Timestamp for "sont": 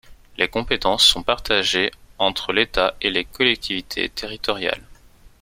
1.05-1.21